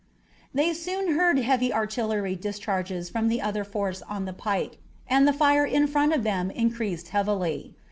[0.51, 5.31] They soon heard heavy artillery discharges from the other force on the pike, and the
[5.31, 7.75] fire in front of them increased heavily.